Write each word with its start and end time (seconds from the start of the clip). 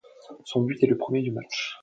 Son 0.45 0.63
but 0.65 0.77
est 0.81 0.87
le 0.87 0.97
premier 0.97 1.21
du 1.21 1.29
match. 1.31 1.79